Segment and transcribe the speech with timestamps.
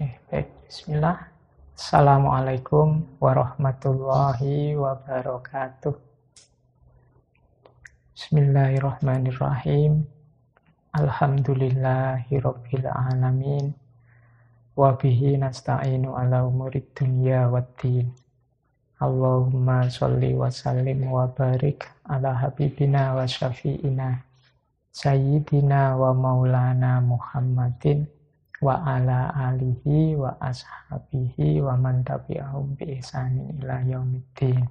[0.00, 0.48] Oke, baik.
[0.64, 1.28] Bismillah.
[1.76, 5.92] Assalamualaikum warahmatullahi wabarakatuh.
[8.16, 10.08] Bismillahirrahmanirrahim.
[10.96, 13.76] Alhamdulillahirabbil alamin.
[14.72, 18.08] Wa bihi nasta'inu ala umurid dunya waddin.
[19.04, 24.24] Allahumma sholli wa sallim wa barik ala habibina wa syafi'ina
[24.96, 28.08] sayyidina wa maulana Muhammadin
[28.60, 34.68] wa ala alihi wa ashabihi wa man tabi'ahum bi ihsanin ila yaumiddin.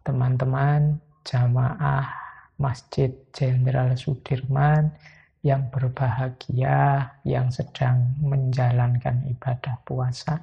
[0.00, 2.08] Teman-teman jamaah
[2.56, 4.96] Masjid Jenderal Sudirman
[5.44, 10.40] yang berbahagia yang sedang menjalankan ibadah puasa.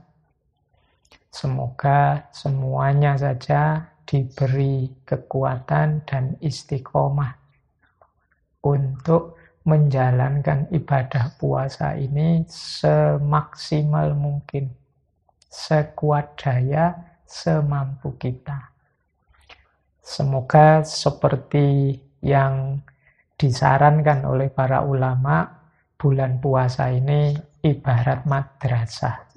[1.29, 7.37] Semoga semuanya saja diberi kekuatan dan istiqomah
[8.65, 9.36] untuk
[9.67, 14.71] menjalankan ibadah puasa ini semaksimal mungkin,
[15.51, 16.95] sekuat daya,
[17.27, 18.71] semampu kita.
[19.99, 22.79] Semoga seperti yang
[23.35, 25.43] disarankan oleh para ulama,
[25.99, 29.27] bulan puasa ini ibarat madrasah.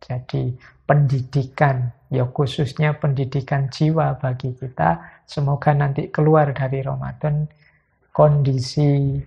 [0.00, 0.56] Jadi
[0.88, 7.44] pendidikan, ya khususnya pendidikan jiwa bagi kita, semoga nanti keluar dari Ramadan
[8.16, 9.20] kondisi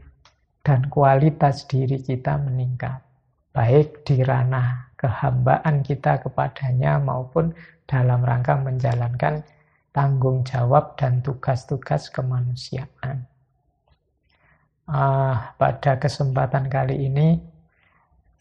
[0.65, 3.05] dan kualitas diri kita meningkat.
[3.53, 7.53] Baik di ranah kehambaan kita kepadanya maupun
[7.85, 9.45] dalam rangka menjalankan
[9.93, 13.29] tanggung jawab dan tugas-tugas kemanusiaan.
[14.89, 17.39] Uh, pada kesempatan kali ini,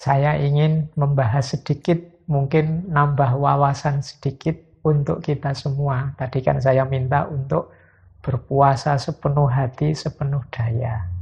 [0.01, 6.17] saya ingin membahas sedikit, mungkin nambah wawasan sedikit untuk kita semua.
[6.17, 7.71] Tadi kan saya minta untuk
[8.25, 11.14] berpuasa sepenuh hati, sepenuh daya.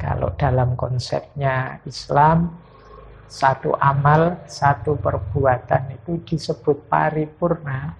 [0.00, 2.56] Kalau dalam konsepnya Islam,
[3.28, 7.92] satu amal, satu perbuatan itu disebut paripurna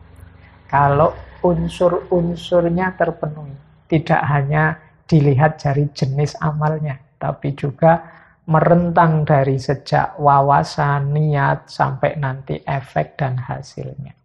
[0.64, 1.12] kalau
[1.44, 3.52] unsur-unsurnya terpenuhi.
[3.84, 8.00] Tidak hanya dilihat dari jenis amalnya, tapi juga
[8.48, 14.16] merentang dari sejak wawasan, niat, sampai nanti efek dan hasilnya.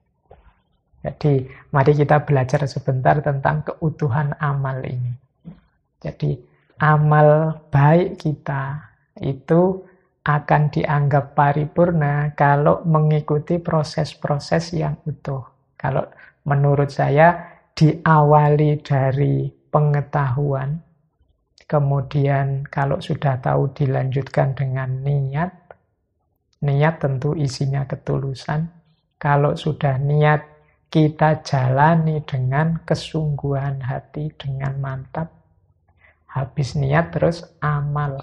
[1.05, 5.13] Jadi mari kita belajar sebentar tentang keutuhan amal ini.
[6.01, 8.91] Jadi amal baik kita
[9.23, 9.85] itu
[10.25, 15.45] akan dianggap paripurna kalau mengikuti proses-proses yang utuh.
[15.77, 16.09] Kalau
[16.49, 20.81] menurut saya diawali dari pengetahuan,
[21.69, 25.53] kemudian kalau sudah tahu dilanjutkan dengan niat,
[26.65, 28.65] niat tentu isinya ketulusan.
[29.21, 30.41] Kalau sudah niat
[30.89, 35.44] kita jalani dengan kesungguhan hati, dengan mantap,
[36.35, 38.19] Habis niat terus amal.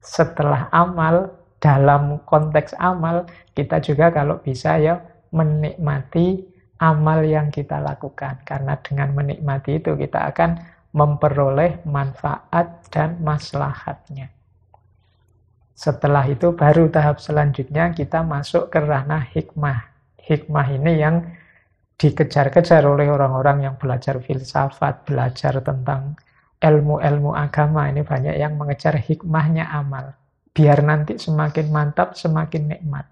[0.00, 6.40] Setelah amal, dalam konteks amal, kita juga kalau bisa ya menikmati
[6.80, 8.40] amal yang kita lakukan.
[8.48, 10.56] Karena dengan menikmati itu kita akan
[10.96, 14.32] memperoleh manfaat dan maslahatnya.
[15.74, 19.90] Setelah itu baru tahap selanjutnya kita masuk ke ranah hikmah.
[20.22, 21.28] Hikmah ini yang
[21.98, 26.14] dikejar-kejar oleh orang-orang yang belajar filsafat, belajar tentang
[26.64, 30.16] ilmu-ilmu agama ini banyak yang mengejar hikmahnya amal.
[30.54, 33.04] Biar nanti semakin mantap, semakin nikmat.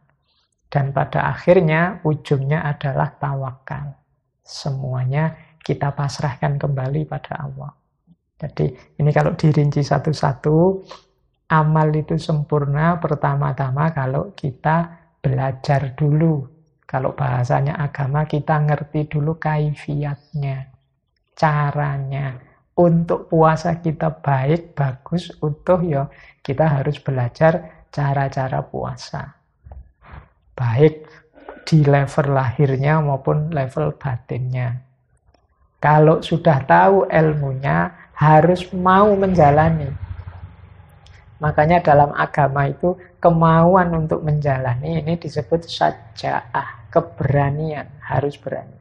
[0.73, 3.93] Dan pada akhirnya ujungnya adalah tawakal.
[4.41, 7.77] Semuanya kita pasrahkan kembali pada Allah.
[8.41, 10.81] Jadi ini kalau dirinci satu-satu,
[11.53, 16.49] amal itu sempurna pertama-tama kalau kita belajar dulu.
[16.89, 20.73] Kalau bahasanya agama kita ngerti dulu kaifiatnya,
[21.33, 26.09] caranya, untuk puasa kita baik, bagus, utuh ya
[26.41, 29.37] kita harus belajar cara-cara puasa.
[30.57, 31.05] Baik
[31.69, 34.83] di level lahirnya maupun level batinnya.
[35.83, 39.91] Kalau sudah tahu ilmunya, harus mau menjalani.
[41.43, 48.79] Makanya dalam agama itu kemauan untuk menjalani ini disebut sajaah, keberanian, harus berani.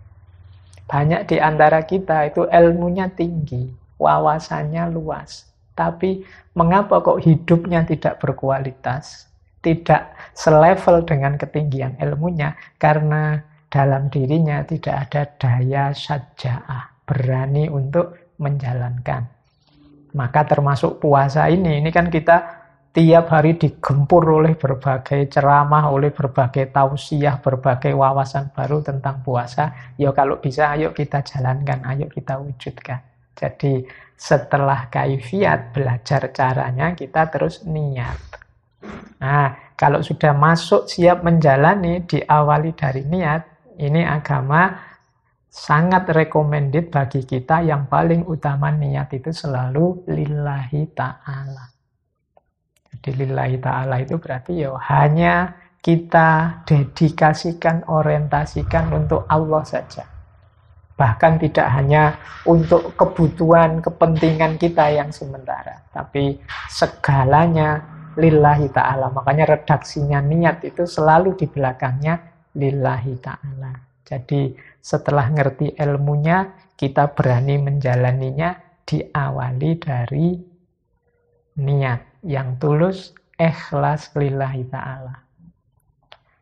[0.85, 5.45] Banyak di antara kita itu ilmunya tinggi, wawasannya luas.
[5.77, 6.25] Tapi
[6.57, 9.29] mengapa kok hidupnya tidak berkualitas?
[9.61, 13.37] Tidak selevel dengan ketinggian ilmunya karena
[13.69, 19.29] dalam dirinya tidak ada daya saja'ah, berani untuk menjalankan.
[20.17, 22.61] Maka termasuk puasa ini, ini kan kita
[22.91, 29.95] tiap hari digempur oleh berbagai ceramah, oleh berbagai tausiah, berbagai wawasan baru tentang puasa.
[29.95, 33.10] Ya kalau bisa ayo kita jalankan, ayo kita wujudkan.
[33.35, 33.83] Jadi
[34.13, 38.19] setelah kaifiat belajar caranya kita terus niat.
[39.21, 44.77] Nah, Kalau sudah masuk siap menjalani diawali dari niat, ini agama
[45.49, 51.65] sangat recommended bagi kita yang paling utama niat itu selalu lillahi ta'ala.
[52.93, 60.05] Jadi lillahi ta'ala itu berarti ya hanya kita dedikasikan, orientasikan untuk Allah saja.
[61.01, 65.81] Bahkan tidak hanya untuk kebutuhan, kepentingan kita yang sementara.
[65.89, 66.37] Tapi
[66.69, 67.81] segalanya
[68.21, 69.09] lillahi ta'ala.
[69.09, 72.21] Makanya redaksinya niat itu selalu di belakangnya
[72.53, 73.71] lillahi ta'ala.
[74.05, 80.27] Jadi setelah ngerti ilmunya, kita berani menjalaninya diawali dari
[81.57, 85.30] niat yang tulus, ikhlas lillahi ta'ala.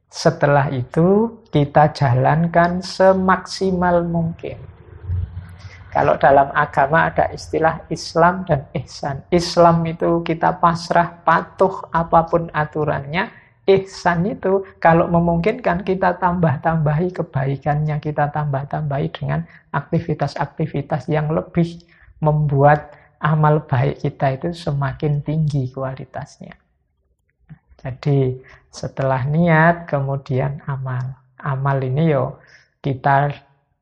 [0.10, 4.58] Setelah itu kita jalankan semaksimal mungkin.
[5.90, 9.26] Kalau dalam agama ada istilah Islam dan ihsan.
[9.34, 13.30] Islam itu kita pasrah, patuh apa pun aturannya.
[13.70, 21.82] Ihsan itu kalau memungkinkan kita tambah-tambahi kebaikannya, kita tambah-tambahi dengan aktivitas-aktivitas yang lebih
[22.22, 26.69] membuat amal baik kita itu semakin tinggi kualitasnya.
[27.80, 28.36] Jadi
[28.68, 31.16] setelah niat kemudian amal.
[31.40, 32.44] Amal ini yo
[32.84, 33.32] kita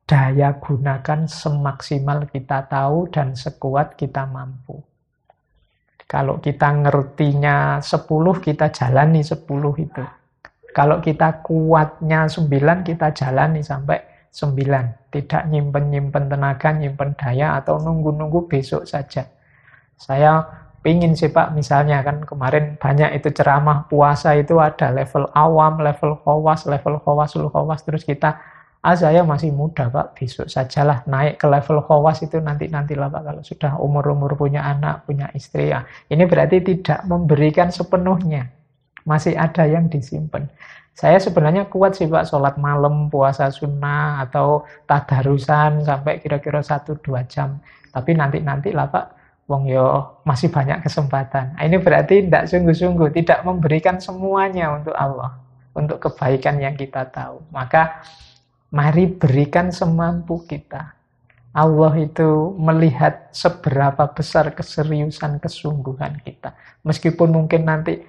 [0.07, 4.79] daya gunakan semaksimal kita tahu dan sekuat kita mampu.
[6.07, 9.43] Kalau kita ngertinya 10, kita jalani 10
[9.75, 10.03] itu.
[10.71, 13.99] Kalau kita kuatnya 9, kita jalani sampai
[14.31, 15.11] 9.
[15.11, 19.27] Tidak nyimpen-nyimpen tenaga, nyimpen daya, atau nunggu-nunggu besok saja.
[19.99, 20.47] Saya
[20.87, 26.15] pingin sih Pak, misalnya kan kemarin banyak itu ceramah puasa itu ada level awam, level
[26.23, 28.39] khawas, level khawasul khawas, terus kita,
[28.79, 33.43] ah saya masih muda Pak, besok sajalah naik ke level khawas itu nanti-nantilah Pak, kalau
[33.43, 35.83] sudah umur-umur punya anak, punya istri ya.
[36.07, 38.47] Ini berarti tidak memberikan sepenuhnya,
[39.03, 40.47] masih ada yang disimpan.
[40.95, 47.59] Saya sebenarnya kuat sih Pak, sholat malam, puasa sunnah, atau tadarusan sampai kira-kira 1-2 jam.
[47.91, 49.16] Tapi nanti-nanti lah Pak,
[49.47, 51.55] Wong yo masih banyak kesempatan.
[51.55, 55.39] Nah, ini berarti tidak sungguh-sungguh, tidak memberikan semuanya untuk Allah,
[55.71, 57.39] untuk kebaikan yang kita tahu.
[57.55, 58.03] Maka
[58.75, 60.91] mari berikan semampu kita.
[61.55, 66.51] Allah itu melihat seberapa besar keseriusan kesungguhan kita.
[66.83, 68.03] Meskipun mungkin nanti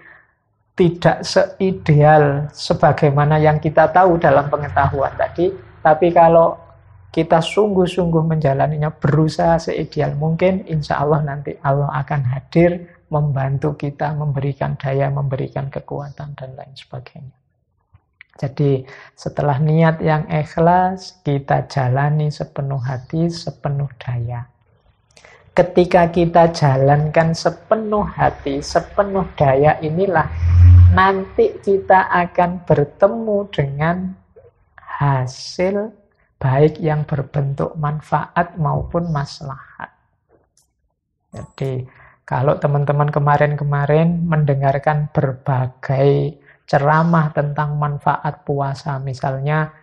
[0.75, 6.68] tidak seideal sebagaimana yang kita tahu dalam pengetahuan tadi, tapi kalau
[7.09, 14.77] kita sungguh-sungguh menjalaninya, berusaha seideal mungkin, insya Allah nanti Allah akan hadir, membantu kita, memberikan
[14.77, 17.33] daya, memberikan kekuatan, dan lain sebagainya.
[18.39, 18.87] Jadi
[19.19, 24.47] setelah niat yang ikhlas, kita jalani sepenuh hati, sepenuh daya.
[25.51, 30.31] Ketika kita jalankan sepenuh hati, sepenuh daya inilah
[30.95, 34.15] nanti kita akan bertemu dengan
[34.79, 35.98] hasil
[36.39, 39.91] baik yang berbentuk manfaat maupun maslahat.
[41.35, 41.85] Jadi
[42.23, 46.39] kalau teman-teman kemarin-kemarin mendengarkan berbagai
[46.69, 49.75] ceramah tentang manfaat puasa, misalnya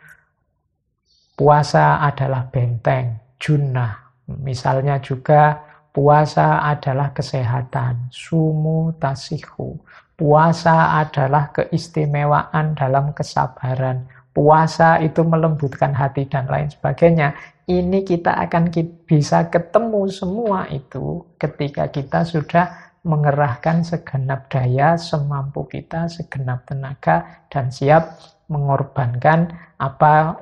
[1.35, 4.15] puasa adalah benteng, junnah.
[4.25, 5.59] Misalnya juga
[5.91, 9.77] puasa adalah kesehatan, sumu tasihu.
[10.15, 17.31] Puasa adalah keistimewaan dalam kesabaran puasa itu melembutkan hati dan lain sebagainya.
[17.65, 18.69] Ini kita akan
[19.07, 27.71] bisa ketemu semua itu ketika kita sudah mengerahkan segenap daya, semampu kita, segenap tenaga, dan
[27.71, 28.19] siap
[28.51, 30.35] mengorbankan apa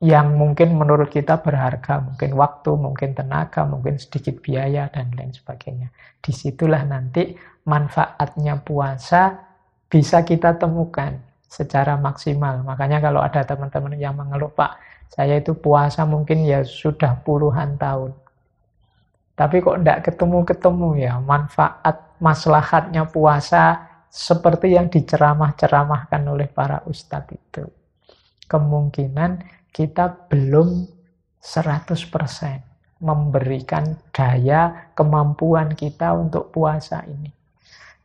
[0.00, 5.88] yang mungkin menurut kita berharga, mungkin waktu, mungkin tenaga, mungkin sedikit biaya, dan lain sebagainya.
[6.20, 7.32] Di situlah nanti
[7.64, 9.40] manfaatnya puasa
[9.88, 12.62] bisa kita temukan secara maksimal.
[12.66, 14.78] Makanya kalau ada teman-teman yang mengeluh, Pak,
[15.10, 18.12] saya itu puasa mungkin ya sudah puluhan tahun.
[19.36, 27.68] Tapi kok tidak ketemu-ketemu ya manfaat maslahatnya puasa seperti yang diceramah-ceramahkan oleh para ustadz itu.
[28.48, 30.88] Kemungkinan kita belum
[31.36, 37.28] 100% memberikan daya kemampuan kita untuk puasa ini.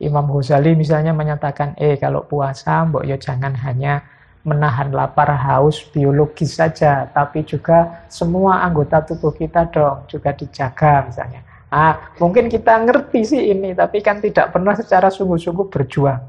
[0.02, 4.02] Imam Ghazali misalnya menyatakan, eh kalau puasa, mbok yo jangan hanya
[4.42, 11.46] menahan lapar haus biologis saja, tapi juga semua anggota tubuh kita dong juga dijaga misalnya.
[11.70, 16.20] Ah, mungkin kita ngerti sih ini, tapi kan tidak pernah secara sungguh-sungguh berjuang.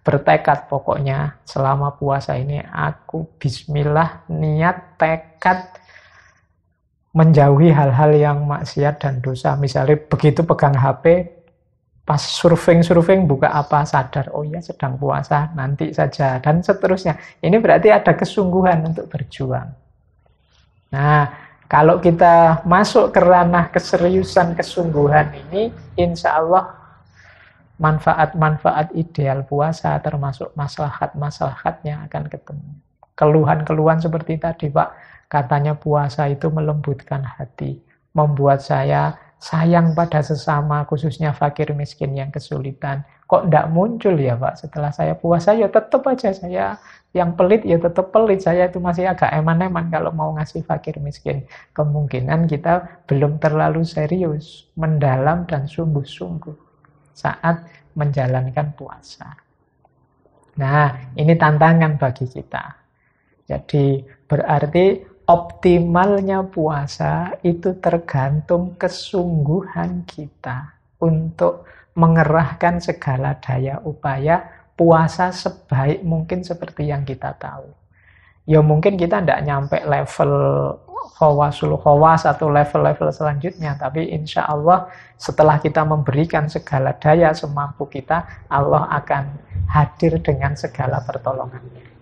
[0.00, 5.76] Bertekad pokoknya selama puasa ini aku bismillah niat tekad
[7.12, 9.54] menjauhi hal-hal yang maksiat dan dosa.
[9.60, 11.04] Misalnya begitu pegang HP,
[12.10, 17.14] pas surfing-surfing buka apa sadar, oh ya sedang puasa, nanti saja, dan seterusnya.
[17.38, 19.70] Ini berarti ada kesungguhan untuk berjuang.
[20.90, 21.30] Nah,
[21.70, 26.74] kalau kita masuk ke ranah keseriusan, kesungguhan ini, insya Allah
[27.78, 32.70] manfaat-manfaat ideal puasa termasuk maslahat-maslahatnya akan ketemu.
[33.14, 34.98] Keluhan-keluhan seperti tadi Pak,
[35.30, 37.78] katanya puasa itu melembutkan hati,
[38.18, 43.08] membuat saya sayang pada sesama, khususnya fakir miskin yang kesulitan.
[43.24, 46.76] Kok tidak muncul ya Pak setelah saya puasa ya tetap aja saya
[47.16, 48.44] yang pelit ya tetap pelit.
[48.44, 51.48] Saya itu masih agak eman-eman kalau mau ngasih fakir miskin.
[51.72, 56.54] Kemungkinan kita belum terlalu serius, mendalam dan sungguh-sungguh
[57.16, 57.64] saat
[57.96, 59.34] menjalankan puasa.
[60.60, 62.64] Nah, ini tantangan bagi kita.
[63.48, 64.86] Jadi berarti
[65.30, 74.42] optimalnya puasa itu tergantung kesungguhan kita untuk mengerahkan segala daya upaya
[74.74, 77.70] puasa sebaik mungkin seperti yang kita tahu.
[78.42, 80.34] Ya mungkin kita tidak nyampe level
[81.14, 88.26] khawasul khawas atau level-level selanjutnya, tapi insya Allah setelah kita memberikan segala daya semampu kita,
[88.50, 89.24] Allah akan
[89.70, 91.99] hadir dengan segala pertolongannya.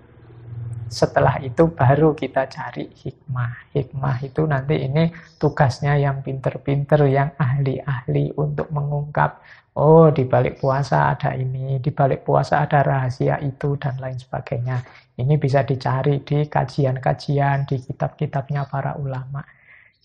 [0.89, 3.73] Setelah itu baru kita cari hikmah.
[3.77, 9.45] Hikmah itu nanti ini tugasnya yang pinter-pinter, yang ahli-ahli untuk mengungkap,
[9.77, 14.81] oh di balik puasa ada ini, di balik puasa ada rahasia itu, dan lain sebagainya.
[15.21, 19.45] Ini bisa dicari di kajian-kajian, di kitab-kitabnya para ulama.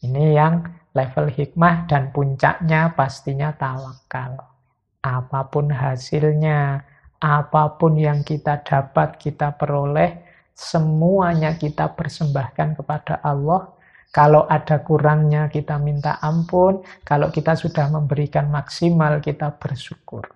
[0.03, 4.35] Ini yang level hikmah dan puncaknya pastinya tawakal.
[4.99, 6.83] Apa pun hasilnya,
[7.23, 13.73] apa pun yang kita dapat, kita peroleh, semuanya kita persembahkan kepada Allah.
[14.13, 20.29] Kalau ada kurangnya kita minta ampun, kalau kita sudah memberikan maksimal kita bersyukur.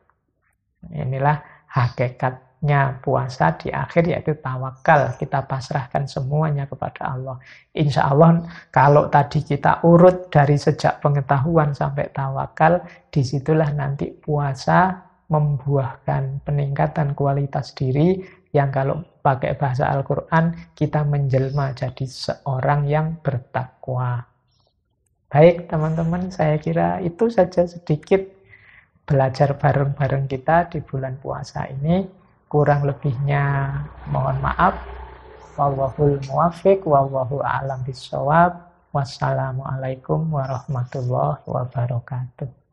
[0.89, 5.13] Inilah hakikatnya puasa di akhir yaitu tawakal.
[5.21, 7.37] Kita pasrahkan semuanya kepada Allah.
[7.77, 12.81] Insya Allah kalau tadi kita urut dari sejak pengetahuan sampai tawakal,
[13.13, 18.23] di situlah nanti puasa membuahkan peningkatan kualitas diri
[18.55, 24.23] yang kalau pakai bahasa Al-Quran kita menjelma jadi seorang yang bertakwa.
[25.27, 28.23] Baik teman-teman, saya kira itu saja sedikit
[29.03, 32.07] belajar bareng-bareng kita di bulan puasa ini.
[32.47, 33.75] Kurang lebihnya
[34.07, 34.79] mohon maaf.
[35.59, 38.71] Wallahul muwafiq, wallahu a'lam bisawab.
[38.95, 42.66] Wassalamualaikum warahmatullahi wabarakatuh.